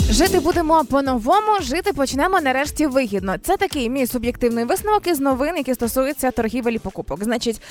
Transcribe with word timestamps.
Жити 0.00 0.40
будемо 0.40 0.84
по-новому, 0.84 1.60
жити 1.60 1.92
почнемо 1.92 2.40
нарешті 2.40 2.86
вигідно. 2.86 3.38
Це 3.38 3.56
такий 3.56 3.90
мій 3.90 4.06
суб'єктивний 4.06 4.64
висновок 4.64 5.06
із 5.06 5.20
новин, 5.20 5.56
які 5.56 5.74
стосуються 5.74 6.30
торгівель 6.30 6.72
і 6.72 6.78
покупок. 6.78 7.24
Значить, 7.24 7.62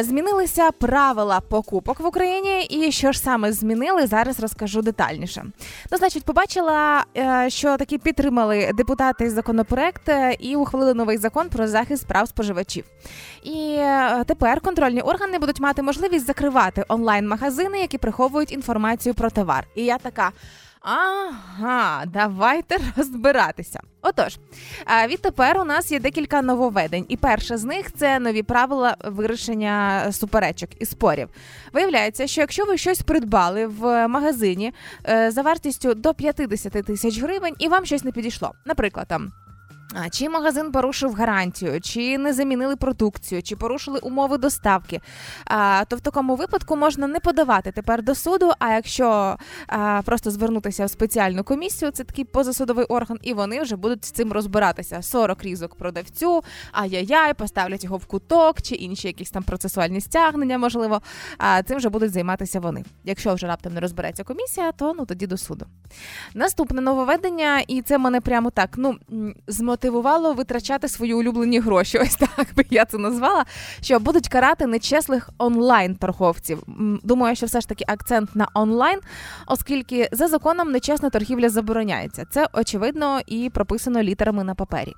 змінилися 0.00 0.70
правила 0.70 1.40
покупок 1.40 2.00
в 2.00 2.06
Україні, 2.06 2.64
і 2.64 2.92
що 2.92 3.12
ж 3.12 3.20
саме 3.20 3.52
змінили, 3.52 4.06
зараз 4.06 4.40
розкажу 4.40 4.82
детальніше. 4.82 5.44
Ну, 5.92 5.98
значить, 5.98 6.24
побачила, 6.24 7.04
е, 7.16 7.46
що 7.50 7.76
таки 7.76 7.98
підтримали 7.98 8.70
депутати 8.74 9.30
законопроект 9.30 10.08
е, 10.08 10.36
і 10.38 10.56
ухвалили 10.56 10.94
новий 10.94 11.18
закон 11.18 11.48
про 11.48 11.68
захист 11.68 12.06
прав 12.06 12.28
споживачів. 12.28 12.84
І 13.42 13.76
е, 13.78 14.24
тепер 14.26 14.60
контрольні 14.60 15.00
органи 15.00 15.38
будуть 15.38 15.60
мати 15.60 15.82
можливість 15.82 16.26
закривати 16.26 16.84
онлайн-магазини, 16.88 17.78
які 17.78 17.98
приховують 17.98 18.52
інформацію 18.52 19.14
про 19.14 19.30
товар. 19.30 19.66
І 19.74 19.84
я 19.84 19.98
така. 19.98 20.32
Ага, 20.86 22.04
давайте 22.06 22.76
розбиратися. 22.96 23.80
Отож, 24.02 24.38
відтепер 25.08 25.58
у 25.58 25.64
нас 25.64 25.92
є 25.92 26.00
декілька 26.00 26.42
нововведень, 26.42 27.06
і 27.08 27.16
перше 27.16 27.56
з 27.56 27.64
них 27.64 27.92
це 27.92 28.18
нові 28.18 28.42
правила 28.42 28.96
вирішення 29.04 30.06
суперечок 30.12 30.70
і 30.80 30.86
спорів. 30.86 31.28
Виявляється, 31.72 32.26
що 32.26 32.40
якщо 32.40 32.64
ви 32.64 32.76
щось 32.76 33.02
придбали 33.02 33.66
в 33.66 34.08
магазині 34.08 34.72
е, 35.08 35.30
за 35.30 35.42
вартістю 35.42 35.94
до 35.94 36.14
50 36.14 36.72
тисяч 36.72 37.20
гривень, 37.20 37.54
і 37.58 37.68
вам 37.68 37.84
щось 37.84 38.04
не 38.04 38.12
підійшло, 38.12 38.52
наприклад, 38.64 39.06
там. 39.08 39.32
А, 40.04 40.08
Чи 40.10 40.28
магазин 40.28 40.72
порушив 40.72 41.14
гарантію, 41.14 41.80
чи 41.80 42.18
не 42.18 42.32
замінили 42.32 42.76
продукцію, 42.76 43.42
чи 43.42 43.56
порушили 43.56 43.98
умови 43.98 44.38
доставки, 44.38 45.00
а, 45.44 45.84
то 45.84 45.96
в 45.96 46.00
такому 46.00 46.36
випадку 46.36 46.76
можна 46.76 47.06
не 47.06 47.20
подавати 47.20 47.72
тепер 47.72 48.02
до 48.02 48.14
суду. 48.14 48.52
А 48.58 48.72
якщо 48.72 49.36
а, 49.66 50.02
просто 50.04 50.30
звернутися 50.30 50.84
в 50.84 50.90
спеціальну 50.90 51.44
комісію, 51.44 51.90
це 51.90 52.04
такий 52.04 52.24
позасудовий 52.24 52.84
орган, 52.84 53.18
і 53.22 53.34
вони 53.34 53.62
вже 53.62 53.76
будуть 53.76 54.04
з 54.04 54.10
цим 54.10 54.32
розбиратися. 54.32 55.02
40 55.02 55.42
різок 55.42 55.74
продавцю, 55.74 56.42
ай-яй-яй, 56.72 57.34
поставлять 57.34 57.84
його 57.84 57.96
в 57.96 58.06
куток, 58.06 58.62
чи 58.62 58.74
інші 58.74 59.08
якісь 59.08 59.30
там 59.30 59.42
процесуальні 59.42 60.00
стягнення, 60.00 60.58
можливо. 60.58 61.02
А 61.38 61.62
цим 61.62 61.76
вже 61.76 61.88
будуть 61.88 62.12
займатися 62.12 62.60
вони. 62.60 62.84
Якщо 63.04 63.34
вже 63.34 63.46
раптом 63.46 63.74
не 63.74 63.80
розбереться 63.80 64.24
комісія, 64.24 64.72
то 64.72 64.94
ну 64.98 65.06
тоді 65.06 65.26
до 65.26 65.36
суду. 65.36 65.66
Наступне 66.34 66.80
нововведення, 66.80 67.60
і 67.68 67.82
це 67.82 67.98
мене 67.98 68.20
прямо 68.20 68.50
так 68.50 68.70
ну 68.76 68.96
м, 69.12 69.34
змотивувало 69.86 70.34
витрачати 70.34 70.88
свої 70.88 71.14
улюблені 71.14 71.60
гроші. 71.60 71.98
Ось 72.02 72.16
так 72.16 72.46
би 72.56 72.64
я 72.70 72.84
це 72.84 72.98
назвала. 72.98 73.44
Що 73.80 74.00
будуть 74.00 74.28
карати 74.28 74.66
нечесних 74.66 75.30
онлайн-торговців. 75.38 76.62
Думаю, 77.02 77.36
що 77.36 77.46
все 77.46 77.60
ж 77.60 77.68
таки 77.68 77.84
акцент 77.88 78.36
на 78.36 78.48
онлайн, 78.54 79.00
оскільки 79.46 80.08
за 80.12 80.28
законом 80.28 80.70
нечесна 80.70 81.10
торгівля 81.10 81.48
забороняється. 81.48 82.24
Це 82.30 82.48
очевидно 82.52 83.20
і 83.26 83.50
прописано 83.50 84.02
літерами 84.02 84.44
на 84.44 84.54
папері. 84.54 84.94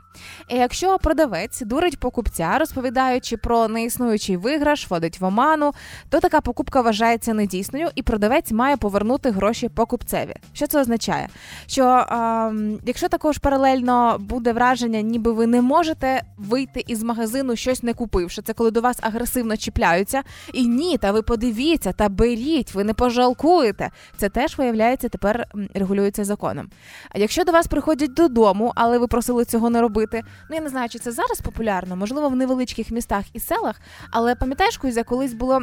І 0.48 0.56
якщо 0.56 0.98
продавець 0.98 1.60
дурить 1.60 2.00
покупця, 2.00 2.58
розповідаючи 2.58 3.36
про 3.36 3.68
неіснуючий 3.68 4.36
виграш, 4.36 4.90
вводить 4.90 5.20
в 5.20 5.24
оману, 5.24 5.72
то 6.10 6.20
така 6.20 6.40
покупка 6.40 6.80
вважається 6.80 7.34
недійсною, 7.34 7.88
і 7.94 8.02
продавець 8.02 8.52
має 8.52 8.76
повернути 8.76 9.30
гроші 9.30 9.68
покупцеві. 9.68 10.34
Що 10.52 10.66
це 10.66 10.80
означає? 10.80 11.28
Що 11.66 12.06
ем, 12.10 12.78
якщо 12.86 13.08
також 13.08 13.38
паралельно 13.38 14.16
буде 14.18 14.52
враження, 14.68 15.00
ніби 15.00 15.32
ви 15.32 15.46
не 15.46 15.62
можете 15.62 16.22
вийти 16.36 16.84
із 16.86 17.02
магазину 17.02 17.56
щось 17.56 17.82
не 17.82 17.94
купивши, 17.94 18.42
це 18.42 18.52
коли 18.52 18.70
до 18.70 18.80
вас 18.80 18.98
агресивно 19.00 19.56
чіпляються, 19.56 20.22
і 20.52 20.66
ні, 20.66 20.98
та 20.98 21.12
ви 21.12 21.22
подивіться 21.22 21.92
та 21.92 22.08
беріть, 22.08 22.74
ви 22.74 22.84
не 22.84 22.94
пожалкуєте. 22.94 23.90
Це 24.16 24.28
теж 24.28 24.58
виявляється 24.58 25.08
тепер 25.08 25.46
регулюється 25.74 26.24
законом. 26.24 26.68
А 27.10 27.18
якщо 27.18 27.44
до 27.44 27.52
вас 27.52 27.66
приходять 27.66 28.14
додому, 28.14 28.72
але 28.74 28.98
ви 28.98 29.06
просили 29.06 29.44
цього 29.44 29.70
не 29.70 29.80
робити, 29.80 30.22
ну 30.50 30.56
я 30.56 30.62
не 30.62 30.68
знаю, 30.68 30.88
чи 30.88 30.98
це 30.98 31.12
зараз 31.12 31.40
популярно, 31.40 31.96
можливо, 31.96 32.28
в 32.28 32.36
невеличких 32.36 32.90
містах 32.90 33.24
і 33.32 33.40
селах. 33.40 33.80
Але 34.10 34.34
пам'ятаєш, 34.34 34.76
Кузя, 34.76 35.02
колись 35.02 35.34
було 35.34 35.60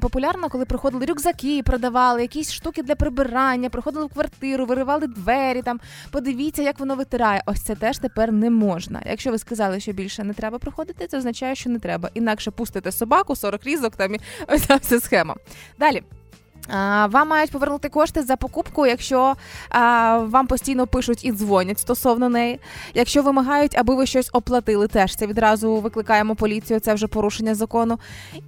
популярно, 0.00 0.48
коли 0.48 0.64
приходили 0.64 1.06
рюкзаки, 1.06 1.62
продавали 1.62 2.22
якісь 2.22 2.52
штуки 2.52 2.82
для 2.82 2.94
прибирання, 2.94 3.70
приходили 3.70 4.06
в 4.06 4.08
квартиру, 4.08 4.66
виривали 4.66 5.06
двері. 5.06 5.62
Там 5.62 5.80
подивіться, 6.10 6.62
як 6.62 6.80
воно 6.80 6.94
витирає. 6.94 7.42
Ось 7.46 7.62
це 7.62 7.74
теж 7.74 7.98
тепер 7.98 8.32
не 8.32 8.47
можна. 8.50 9.02
Якщо 9.06 9.30
ви 9.30 9.38
сказали, 9.38 9.80
що 9.80 9.92
більше 9.92 10.24
не 10.24 10.34
треба 10.34 10.58
проходити, 10.58 11.06
це 11.06 11.18
означає, 11.18 11.54
що 11.54 11.70
не 11.70 11.78
треба. 11.78 12.10
Інакше 12.14 12.50
пустите 12.50 12.92
собаку, 12.92 13.36
40 13.36 13.64
різок, 13.64 13.96
там 13.96 14.14
і 14.14 14.20
ось 14.48 14.62
вся 14.62 15.00
схема. 15.00 15.36
Далі. 15.78 16.02
Вам 17.08 17.28
мають 17.28 17.50
повернути 17.50 17.88
кошти 17.88 18.22
за 18.22 18.36
покупку, 18.36 18.86
якщо 18.86 19.34
а, 19.70 20.18
вам 20.18 20.46
постійно 20.46 20.86
пишуть 20.86 21.24
і 21.24 21.32
дзвонять 21.32 21.78
стосовно 21.78 22.28
неї. 22.28 22.60
Якщо 22.94 23.22
вимагають, 23.22 23.78
аби 23.78 23.94
ви 23.94 24.06
щось 24.06 24.30
оплатили, 24.32 24.88
теж 24.88 25.16
це 25.16 25.26
відразу 25.26 25.76
викликаємо 25.76 26.34
поліцію. 26.34 26.80
Це 26.80 26.94
вже 26.94 27.06
порушення 27.06 27.54
закону. 27.54 27.98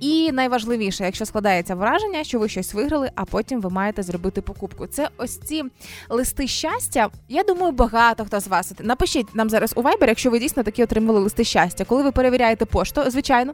І 0.00 0.32
найважливіше, 0.32 1.04
якщо 1.04 1.26
складається 1.26 1.74
враження, 1.74 2.24
що 2.24 2.38
ви 2.38 2.48
щось 2.48 2.74
виграли, 2.74 3.10
а 3.14 3.24
потім 3.24 3.60
ви 3.60 3.70
маєте 3.70 4.02
зробити 4.02 4.40
покупку. 4.40 4.86
Це 4.86 5.08
ось 5.16 5.38
ці 5.38 5.64
листи 6.08 6.46
щастя. 6.46 7.08
Я 7.28 7.42
думаю, 7.42 7.72
багато 7.72 8.24
хто 8.24 8.40
з 8.40 8.48
вас 8.48 8.72
напишіть 8.80 9.34
нам 9.34 9.50
зараз 9.50 9.72
у 9.76 9.82
Viber, 9.82 10.08
якщо 10.08 10.30
ви 10.30 10.38
дійсно 10.38 10.62
такі 10.62 10.82
отримали 10.82 11.20
листи 11.20 11.44
щастя. 11.44 11.84
Коли 11.84 12.02
ви 12.02 12.12
перевіряєте 12.12 12.64
пошту, 12.64 13.10
звичайно, 13.10 13.52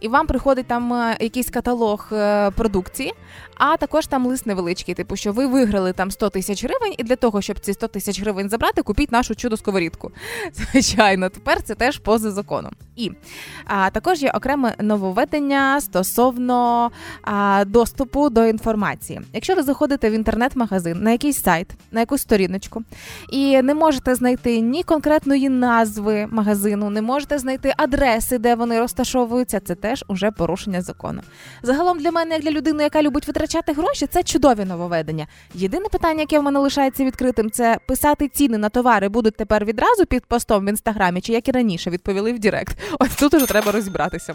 і 0.00 0.08
вам 0.08 0.26
приходить 0.26 0.66
там 0.66 0.92
е, 0.92 1.16
якийсь 1.20 1.50
каталог 1.50 2.08
е, 2.12 2.50
продукції, 2.50 3.14
а 3.54 3.76
також 3.96 4.06
там 4.06 4.26
лист 4.26 4.46
невеличкий, 4.46 4.94
типу, 4.94 5.16
що 5.16 5.32
ви 5.32 5.46
виграли 5.46 5.92
там 5.92 6.10
100 6.10 6.30
тисяч 6.30 6.64
гривень, 6.64 6.94
і 6.98 7.02
для 7.02 7.16
того, 7.16 7.42
щоб 7.42 7.58
ці 7.58 7.72
100 7.72 7.88
тисяч 7.88 8.20
гривень 8.20 8.48
забрати, 8.48 8.82
купіть 8.82 9.12
нашу 9.12 9.34
чудо 9.34 9.56
сковорідку. 9.56 10.12
Звичайно, 10.52 11.28
тепер 11.28 11.62
це 11.62 11.74
теж 11.74 11.98
поза 11.98 12.30
законом. 12.30 12.72
І 12.96 13.12
а, 13.64 13.90
також 13.90 14.22
є 14.22 14.30
окреме 14.30 14.74
нововведення 14.78 15.80
стосовно 15.80 16.90
а, 17.22 17.64
доступу 17.66 18.30
до 18.30 18.46
інформації. 18.46 19.20
Якщо 19.32 19.54
ви 19.54 19.62
заходите 19.62 20.10
в 20.10 20.12
інтернет-магазин 20.12 20.98
на 21.02 21.10
якийсь 21.10 21.42
сайт, 21.42 21.68
на 21.92 22.00
якусь 22.00 22.22
сторіночку, 22.22 22.82
і 23.30 23.62
не 23.62 23.74
можете 23.74 24.14
знайти 24.14 24.60
ні 24.60 24.82
конкретної 24.82 25.48
назви 25.48 26.26
магазину, 26.30 26.90
не 26.90 27.02
можете 27.02 27.38
знайти 27.38 27.72
адреси, 27.76 28.38
де 28.38 28.54
вони 28.54 28.80
розташовуються, 28.80 29.60
це 29.60 29.74
теж 29.74 30.04
уже 30.08 30.30
порушення 30.30 30.82
закону. 30.82 31.20
Загалом 31.62 31.98
для 31.98 32.10
мене, 32.10 32.34
як 32.34 32.42
для 32.42 32.50
людини, 32.50 32.82
яка 32.82 33.02
любить 33.02 33.26
витрачати 33.26 33.72
гроші, 33.72 34.06
це 34.06 34.22
чудові 34.22 34.64
нововведення. 34.64 35.26
Єдине 35.54 35.88
питання, 35.88 36.20
яке 36.20 36.38
в 36.38 36.42
мене 36.42 36.58
лишається 36.58 37.04
відкритим, 37.04 37.50
це 37.50 37.78
писати 37.86 38.28
ціни 38.28 38.58
на 38.58 38.68
товари 38.68 39.08
будуть 39.08 39.36
тепер 39.36 39.64
відразу 39.64 40.06
під 40.06 40.26
постом 40.26 40.66
в 40.66 40.68
інстаграмі, 40.68 41.20
чи 41.20 41.32
як 41.32 41.48
і 41.48 41.52
раніше 41.52 41.90
відповіли 41.90 42.32
в 42.32 42.38
Direct. 42.38 42.78
Ось 42.98 43.14
тут 43.14 43.34
уже 43.34 43.46
треба 43.46 43.72
розібратися. 43.72 44.34